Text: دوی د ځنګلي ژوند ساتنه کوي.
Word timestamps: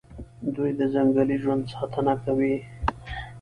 دوی 0.55 0.71
د 0.79 0.81
ځنګلي 0.93 1.37
ژوند 1.43 1.63
ساتنه 1.73 2.13
کوي. 2.23 2.55